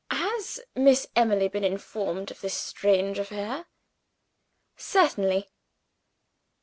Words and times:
"Has 0.09 0.59
Miss 0.73 1.05
Emily 1.15 1.47
been 1.47 1.63
informed 1.63 2.31
of 2.31 2.41
this 2.41 2.55
strange 2.55 3.19
affair?" 3.19 3.67
"Certainly!" 4.75 5.49